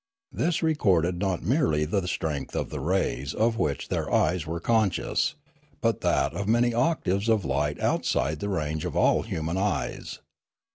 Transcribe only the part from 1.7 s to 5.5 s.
the strength of the rays of which their eyes were conscious,